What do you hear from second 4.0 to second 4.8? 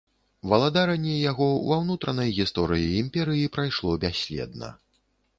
бясследна.